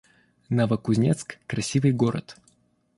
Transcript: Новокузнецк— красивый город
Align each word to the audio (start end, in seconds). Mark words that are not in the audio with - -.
Новокузнецк— 0.49 1.37
красивый 1.47 1.91
город 1.91 2.35